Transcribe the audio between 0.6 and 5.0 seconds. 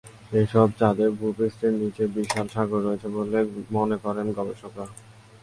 চাঁদের ভূপৃষ্ঠের নিচে বিশাল সাগর রয়েছে বলে মনে করেন গবেষকেরা।